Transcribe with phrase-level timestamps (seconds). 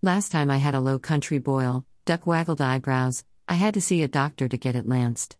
[0.00, 4.04] Last time I had a low country boil, duck waggled eyebrows, I had to see
[4.04, 5.34] a doctor to get it lanced.